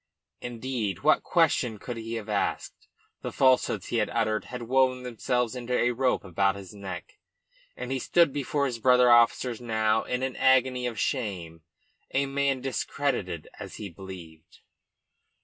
Indeed, 0.41 1.01
what 1.03 1.21
question 1.21 1.77
could 1.77 1.95
he 1.95 2.15
have 2.15 2.27
asked? 2.27 2.87
The 3.21 3.31
falsehoods 3.31 3.89
he 3.89 3.97
had 3.97 4.09
uttered 4.09 4.45
had 4.45 4.63
woven 4.63 5.03
themselves 5.03 5.55
into 5.55 5.77
a 5.77 5.91
rope 5.91 6.23
about 6.23 6.55
his 6.55 6.73
neck, 6.73 7.19
and 7.77 7.91
he 7.91 7.99
stood 7.99 8.33
before 8.33 8.65
his 8.65 8.79
brother 8.79 9.11
officers 9.11 9.61
now 9.61 10.03
in 10.05 10.23
an 10.23 10.35
agony 10.37 10.87
of 10.87 10.99
shame, 10.99 11.61
a 12.15 12.25
man 12.25 12.61
discredited, 12.61 13.47
as 13.59 13.75
he 13.75 13.89
believed. 13.89 14.61